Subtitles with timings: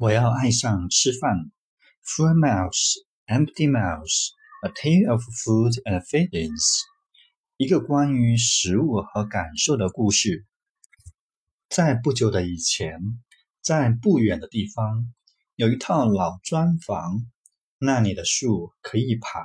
[0.00, 1.50] 我要爱上吃饭。
[2.04, 4.30] Full mouth, empty mouth,
[4.62, 6.62] a tale of food and feelings。
[7.56, 10.46] 一个关于食物和感受的故事。
[11.68, 13.00] 在不久的以前，
[13.60, 15.12] 在不远的地方，
[15.56, 17.26] 有一套老砖房，
[17.78, 19.42] 那里的树可以爬，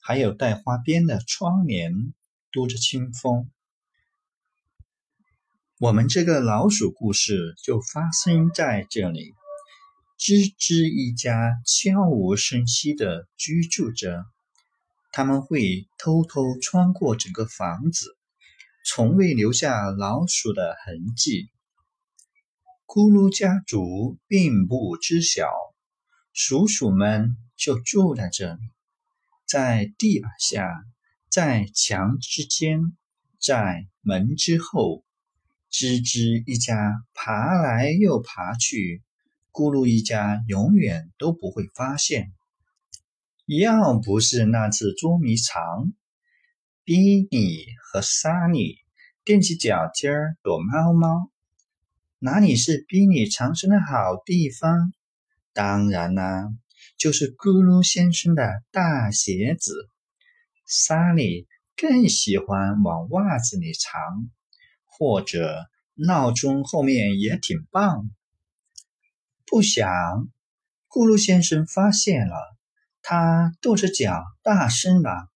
[0.00, 2.12] 还有带花边的窗帘，
[2.52, 3.50] 兜着清风。
[5.78, 9.34] 我们这个老鼠故事就发生在这里。
[10.24, 14.24] 吱吱一家悄无声息地居住着，
[15.10, 18.16] 他们会偷偷穿过整个房子，
[18.86, 21.48] 从未留下老鼠的痕迹。
[22.86, 25.50] 咕噜家族并不知晓，
[26.32, 28.60] 鼠鼠们就住在这里，
[29.44, 30.84] 在地板下，
[31.32, 32.96] 在墙之间，
[33.40, 35.02] 在门之后。
[35.68, 39.02] 吱吱一家爬来又爬去。
[39.52, 42.32] 咕噜一家永远都不会发现，
[43.46, 45.92] 要不是那次捉迷藏，
[46.84, 48.78] 比尼和莎莉
[49.26, 51.30] 踮起脚尖儿躲猫猫，
[52.18, 54.92] 哪里是比你藏身的好地方？
[55.52, 56.48] 当然啦，
[56.96, 59.90] 就是咕噜先生的大鞋子。
[60.66, 64.30] 莎莉更喜欢往袜子里藏，
[64.86, 68.10] 或者闹钟后面也挺棒。
[69.52, 69.86] 不想，
[70.88, 72.56] 咕噜先生发现了，
[73.02, 75.28] 他跺着脚大声嚷：“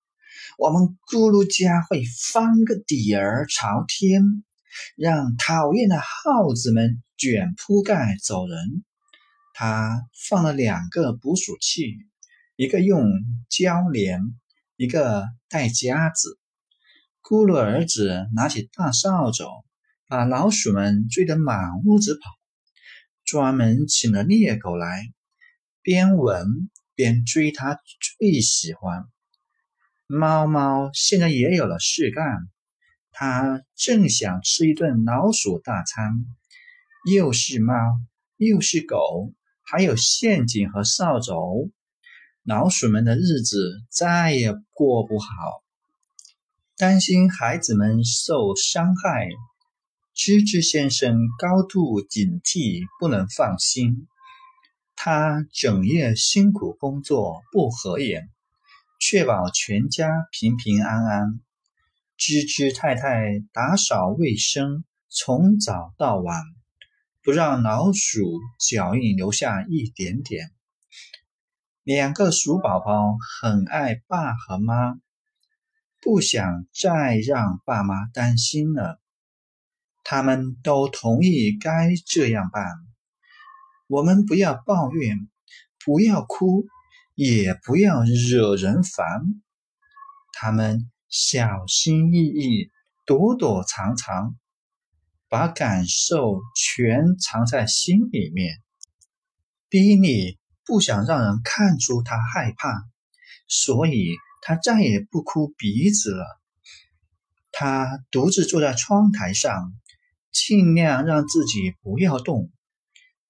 [0.57, 4.23] 我们咕噜家会翻个底儿朝天，
[4.97, 8.85] 让讨厌的耗子们卷铺盖走人。”
[9.53, 11.99] 他放了两个捕鼠器，
[12.57, 13.07] 一个用
[13.51, 14.23] 胶连，
[14.77, 16.39] 一个带夹子。
[17.23, 19.45] 咕噜儿子拿起大扫帚，
[20.09, 22.36] 把老鼠们追得满屋子跑。
[23.27, 25.13] 专门请了猎狗来，
[25.83, 27.81] 边闻边追，他
[28.21, 29.05] 最喜欢。
[30.07, 32.49] 猫猫现在也有了事干，
[33.11, 36.25] 它正想吃一顿老鼠大餐，
[37.11, 37.75] 又是猫
[38.37, 39.35] 又是狗，
[39.65, 41.73] 还有陷阱和扫帚，
[42.45, 45.27] 老鼠们的日子再也过不好。
[46.77, 49.29] 担心孩子们受伤害。
[50.17, 54.09] 吱吱先生高度警惕，不能放心。
[54.97, 58.31] 他整夜辛苦工作，不合眼，
[58.99, 61.41] 确保全家平平安安。
[62.19, 66.43] 吱吱太太打扫卫生，从早到晚，
[67.23, 70.51] 不让老鼠脚印留下一点点。
[71.83, 74.99] 两个鼠宝宝很爱爸和妈，
[76.01, 78.99] 不想再让爸妈担心了。
[80.09, 82.65] 他们都同意该这样办。
[83.89, 85.29] 我们不要抱怨，
[85.85, 86.65] 不要哭，
[87.17, 89.43] 也不要惹人烦。
[90.33, 92.71] 他们小心翼翼，
[93.05, 94.37] 躲躲藏藏，
[95.29, 98.63] 把感受全藏在心里面。
[99.69, 102.85] 比利不想让人看出他害怕，
[103.49, 106.41] 所以他再也不哭鼻子了。
[107.51, 109.73] 他独自坐在窗台上。
[110.39, 112.51] 尽量让自己不要动，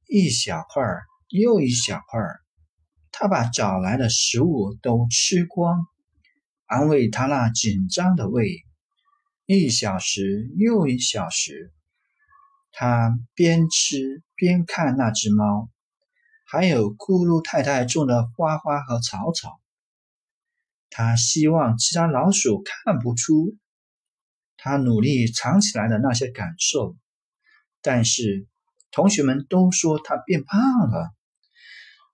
[0.08, 2.40] 一小块儿又一小块儿，
[3.12, 5.86] 他把找来的食物都吃光，
[6.66, 8.64] 安慰他那紧张的胃。
[9.46, 11.72] 一小时又一小时，
[12.72, 15.70] 他边吃边看那只猫，
[16.44, 19.60] 还有咕噜太太种的花花和草草。
[20.90, 23.56] 他希望其他老鼠看不出。
[24.66, 26.96] 他努力藏起来的那些感受，
[27.82, 28.48] 但是
[28.90, 30.58] 同学们都说他变胖
[30.90, 31.14] 了。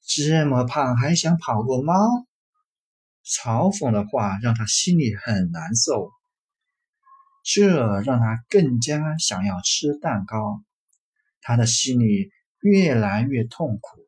[0.07, 1.95] 这么胖还想跑过猫？
[3.25, 6.11] 嘲讽的话让他心里很难受，
[7.43, 10.63] 这让他更加想要吃蛋糕。
[11.41, 14.07] 他的心里越来越痛苦，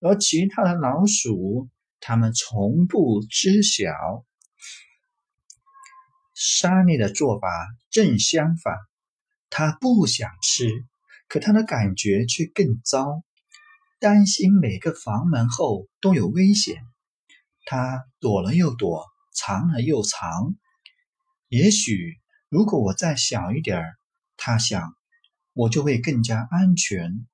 [0.00, 4.26] 而其他的老鼠，他们从不知晓。
[6.46, 7.48] 莎莉的做法
[7.88, 8.76] 正相反，
[9.48, 10.68] 她不想吃，
[11.26, 13.22] 可她的感觉却更糟，
[13.98, 16.84] 担心每个房门后都有危险。
[17.64, 20.54] 她躲了又躲，藏了又藏。
[21.48, 22.20] 也许
[22.50, 23.94] 如果我再小一点儿，
[24.36, 24.94] 她想，
[25.54, 27.26] 我就会更加安全。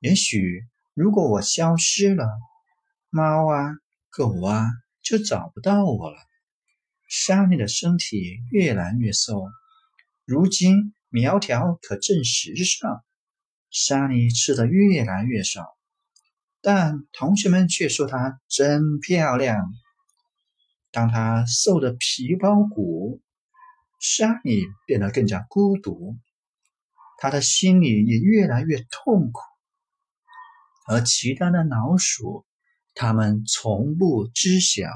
[0.00, 0.64] 也许
[0.94, 2.26] 如果我消失了，
[3.10, 3.74] 猫啊，
[4.08, 4.70] 狗啊，
[5.02, 6.27] 就找不到我了。
[7.08, 9.48] 莎莉的身体越来越瘦，
[10.26, 13.02] 如今苗条可正时尚。
[13.70, 15.76] 莎莉吃的越来越少，
[16.60, 19.72] 但同学们却说她真漂亮。
[20.90, 23.20] 当她瘦得皮包骨，
[24.00, 26.16] 莎莉变得更加孤独，
[27.18, 29.40] 她的心里也越来越痛苦。
[30.86, 32.46] 而其他的老鼠，
[32.94, 34.88] 他们从不知晓。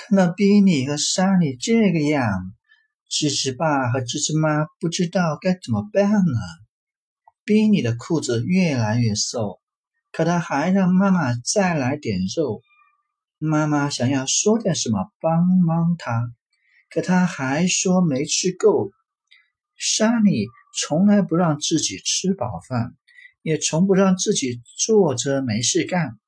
[0.00, 2.30] 看到比尼和莎莉这个样，
[3.10, 6.38] 吱吱爸和吱吱妈不知道该怎么办了。
[7.44, 9.60] 比尼的裤子越来越瘦，
[10.12, 12.62] 可他还让妈妈再来点肉。
[13.38, 16.30] 妈妈想要说点什么帮帮他，
[16.90, 18.92] 可他还说没吃够。
[19.76, 20.46] 莎莉
[20.76, 22.94] 从来不让自己吃饱饭。
[23.42, 26.18] 也从不让自己坐着没事干。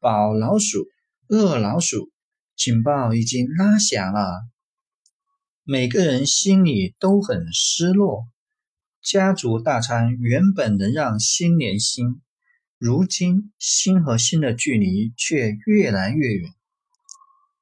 [0.00, 0.86] 宝老鼠、
[1.28, 2.10] 饿老鼠，
[2.56, 4.42] 警报已经拉响了。
[5.62, 8.26] 每个人心里都很失落。
[9.02, 12.22] 家族大餐原本能让心连心，
[12.78, 16.50] 如今心和心的距离却越来越远。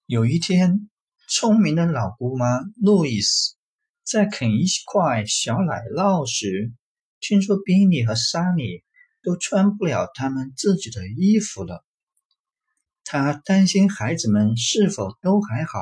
[0.07, 0.89] 有一天，
[1.29, 3.57] 聪明的老姑妈路易斯
[4.05, 6.73] 在啃一块小奶酪时。
[7.21, 8.85] 听说宾尼和莎莉
[9.23, 11.83] 都穿不了他们自己的衣服了，
[13.05, 15.81] 他担心孩子们是否都还好，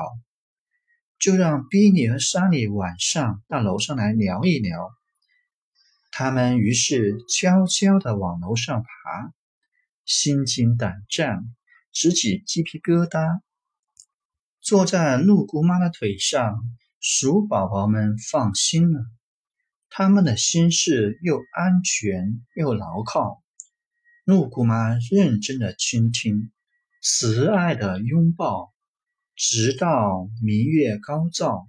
[1.18, 4.92] 就让宾尼和莎莉晚上到楼上来聊一聊。
[6.10, 9.32] 他们于是悄悄地往楼上爬，
[10.04, 11.44] 心惊胆战，
[11.92, 13.40] 直起鸡皮疙瘩，
[14.60, 16.60] 坐在鹿姑妈的腿上，
[17.00, 19.06] 鼠宝宝们放心了。
[19.88, 23.42] 他们的心事又安全又牢靠。
[24.24, 26.50] 鹿姑妈认真的倾听，
[27.04, 28.72] 慈爱的拥抱，
[29.34, 31.66] 直到明月高照。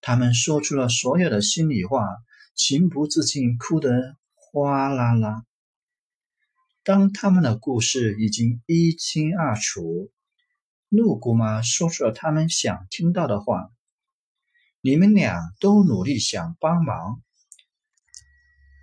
[0.00, 2.04] 他们说出了所有的心里话，
[2.56, 5.44] 情不自禁哭得哗啦啦。
[6.82, 10.10] 当他们的故事已经一清二楚，
[10.88, 13.70] 陆姑妈说出了他们想听到的话。
[14.80, 17.22] 你们俩都努力想帮忙，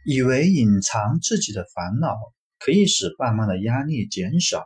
[0.05, 2.15] 以为隐藏自己的烦恼
[2.57, 4.65] 可以使爸妈的压力减少，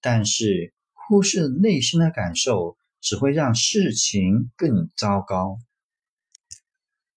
[0.00, 5.58] 但是忽视内心的感受只会让事情更糟糕。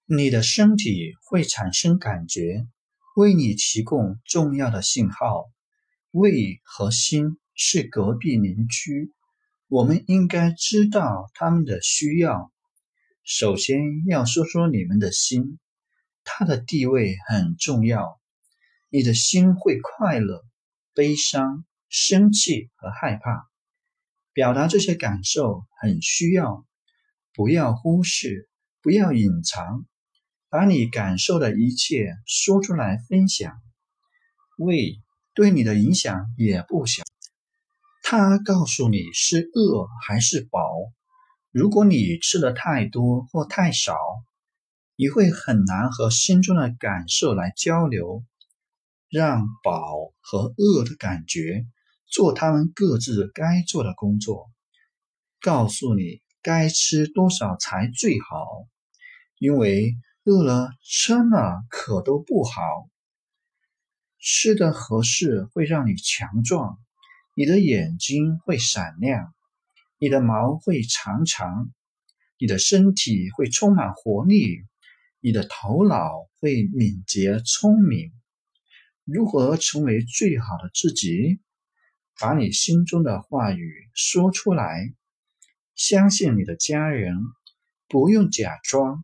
[0.05, 2.67] 你的身体会产生感觉，
[3.15, 5.51] 为你提供重要的信号。
[6.11, 9.13] 胃和心是隔壁邻居，
[9.67, 12.51] 我们应该知道他们的需要。
[13.23, 15.59] 首先要说说你们的心，
[16.23, 18.19] 它的地位很重要。
[18.89, 20.43] 你的心会快乐、
[20.95, 23.49] 悲伤、生气和害怕，
[24.31, 26.65] 表达这些感受很需要。
[27.33, 28.47] 不要忽视，
[28.81, 29.85] 不要隐藏，
[30.49, 33.59] 把你感受的一切说出来分享。
[34.57, 35.01] 胃
[35.33, 37.03] 对你的影响也不小，
[38.03, 40.61] 它告诉你是饿还是饱。
[41.51, 43.97] 如果你吃的太多或太少，
[44.95, 48.23] 你会很难和心中的感受来交流。
[49.11, 51.65] 让饱和饿的感觉
[52.09, 54.49] 做他们各自该做的工作，
[55.39, 58.45] 告诉你该吃多少才最好。
[59.37, 59.95] 因为
[60.25, 62.89] 饿了、撑了可都不好。
[64.19, 66.77] 吃的合适会让你强壮，
[67.35, 69.33] 你的眼睛会闪亮。
[69.97, 71.69] 你的毛会长长，
[72.37, 74.65] 你的身体会充满活力，
[75.21, 78.11] 你的头脑会敏捷聪明。
[79.05, 81.39] 如何成为最好的自己？
[82.19, 84.93] 把你心中的话语说出来。
[85.75, 87.15] 相信你的家人，
[87.87, 89.03] 不用假装，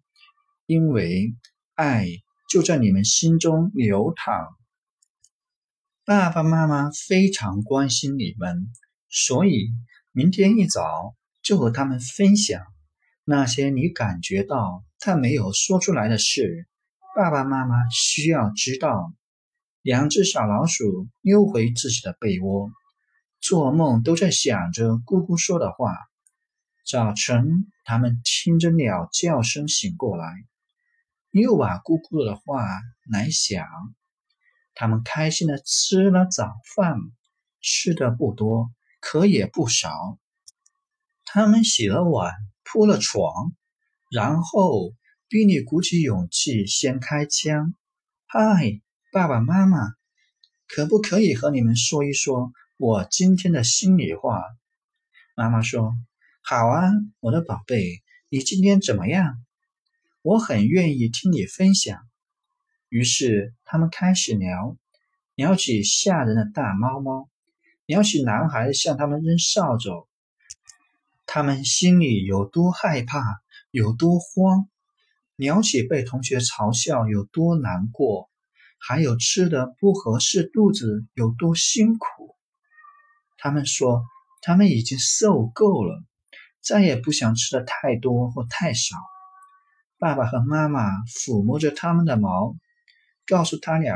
[0.65, 1.36] 因为
[1.74, 2.07] 爱
[2.50, 4.50] 就在你们心中流淌。
[6.03, 8.67] 爸爸妈妈非常关心你们，
[9.10, 9.69] 所以。
[10.17, 12.62] 明天一早就和他们分享
[13.25, 16.69] 那些你感觉到他没有说出来的事。
[17.13, 19.13] 爸爸妈妈需要知道。
[19.81, 22.72] 两只小老鼠溜回自己的被窝，
[23.48, 25.96] 做梦都在想着姑姑说的话。
[26.84, 30.25] 早晨，他们听着鸟叫声醒过来，
[31.30, 32.66] 又把姑姑的话
[33.08, 33.68] 来想。
[34.74, 36.98] 他们开心的吃了早饭，
[37.62, 38.72] 吃的不多。
[39.00, 40.18] 可也不少。
[41.24, 42.34] 他们洗了碗，
[42.64, 43.54] 铺了床，
[44.10, 44.92] 然后
[45.28, 47.75] 比利鼓起勇气先开枪
[48.25, 49.94] ：“嗨，爸爸妈妈，
[50.68, 54.44] 可不可以和你们说一说我今天的心里话？”
[55.36, 55.94] 妈妈说
[56.41, 56.89] ：“好啊，
[57.20, 59.38] 我的宝贝，你今天怎么样？
[60.22, 62.00] 我很愿意听你分享。”
[62.89, 64.77] 于是他们开始聊。
[65.36, 67.27] 聊起吓人的大猫猫，
[67.86, 70.08] 聊起男孩向他们扔扫帚，
[71.25, 74.70] 他们心里有多害怕，有多慌；
[75.36, 78.29] 聊起被同学嘲笑有多难过，
[78.79, 82.08] 还有吃的不合适肚子有多辛苦。
[83.46, 84.04] 他们说，
[84.42, 86.04] 他们已经受够了，
[86.62, 88.96] 再也不想吃的太多或太少。
[90.00, 92.56] 爸爸和妈妈抚摸着他们的毛，
[93.28, 93.96] 告诉他俩。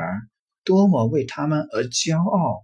[0.63, 2.63] 多么为他们而骄傲！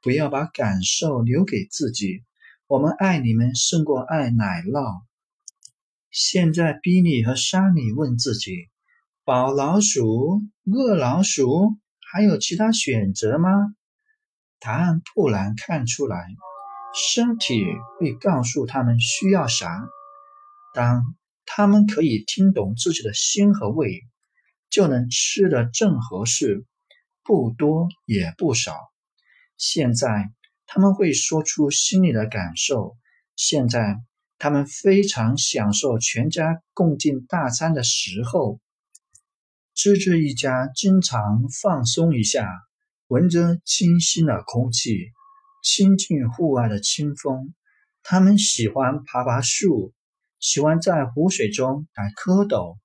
[0.00, 2.24] 不要把感受留给自己。
[2.66, 5.02] 我们爱你们胜过爱奶酪。
[6.10, 8.70] 现在，比利和莎莉问自己：
[9.24, 10.40] 宝老鼠、
[10.72, 11.76] 饿老鼠，
[12.10, 13.74] 还有其他选择吗？
[14.60, 16.26] 答案不难看出来。
[16.94, 17.64] 身体
[17.98, 19.86] 会告诉他们需要啥。
[20.74, 21.02] 当
[21.44, 24.02] 他们可以听懂自己的心和胃，
[24.70, 26.64] 就能吃的正合适。
[27.22, 28.74] 不多也不少。
[29.58, 30.30] 现在
[30.66, 32.96] 他们会说出心里的感受。
[33.36, 34.00] 现在
[34.38, 38.60] 他们非常享受全家共进大餐的时候。
[39.74, 42.48] 芝芝一家经常放松一下，
[43.08, 45.12] 闻着清新的空气，
[45.62, 47.54] 亲近户外的清风。
[48.02, 49.94] 他们喜欢爬爬树，
[50.40, 52.76] 喜欢在湖水中打蝌蚪。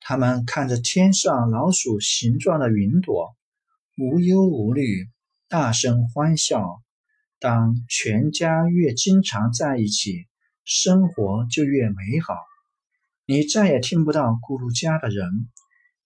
[0.00, 3.36] 他们看着天上老鼠形状的云朵。
[3.98, 5.10] 无忧无虑，
[5.46, 6.80] 大声欢笑。
[7.38, 10.26] 当全家越经常在一起，
[10.64, 12.34] 生活就越美好。
[13.26, 15.50] 你再也听不到咕噜家的人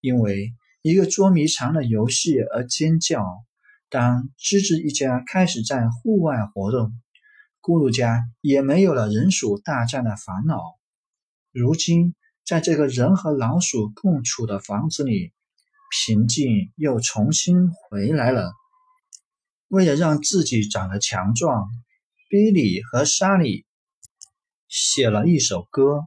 [0.01, 0.53] 因为
[0.87, 3.25] 一个捉迷藏的游戏而尖叫。
[3.89, 6.93] 当芝芝一家开始在户外活动，
[7.63, 10.61] 咕噜家也没有了人鼠大战的烦恼。
[11.53, 12.15] 如今，
[12.45, 15.33] 在这个人和老鼠共处的房子里。
[16.07, 18.53] 平静又重新回来了。
[19.69, 21.69] 为了让自己长得强壮，
[22.29, 23.65] 比利和莎莉
[24.69, 26.03] 写了一首歌。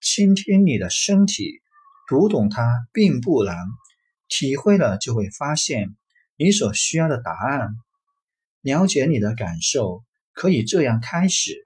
[0.00, 1.60] 倾听你的身体，
[2.08, 3.56] 读懂它并不难。
[4.30, 5.94] 体会了就会发现
[6.36, 7.74] 你所需要的答案。
[8.62, 11.62] 了解你的感受，可以这样开始：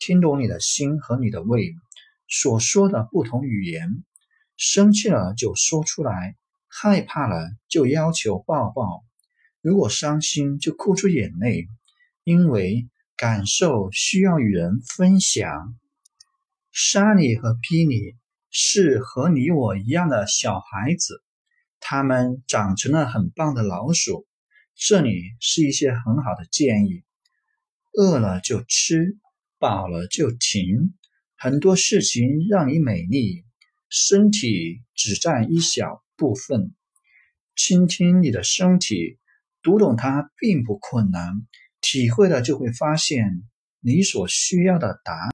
[0.00, 1.72] 听懂你的心和你的胃
[2.26, 4.02] 所说的不同语言。
[4.56, 6.34] 生气了就说出来。
[6.70, 9.02] 害怕了就要求抱抱，
[9.62, 11.66] 如果伤心就哭出眼泪，
[12.24, 12.86] 因为
[13.16, 15.74] 感受需要与人分享。
[16.70, 18.16] 莎莉和比利
[18.50, 21.22] 是和你我一样的小孩子，
[21.80, 24.26] 他们长成了很棒的老鼠。
[24.74, 27.04] 这里是一些很好的建议：
[27.92, 29.16] 饿了就吃，
[29.58, 30.94] 饱了就停。
[31.36, 33.44] 很多事情让你美丽，
[33.88, 36.02] 身体只占一小。
[36.20, 36.74] 部分，
[37.54, 39.20] 倾听你的身体，
[39.62, 41.46] 读懂它并不困难，
[41.80, 43.44] 体会了就会发现
[43.78, 45.26] 你所需要的答案。